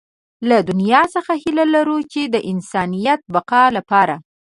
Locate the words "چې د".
2.11-2.35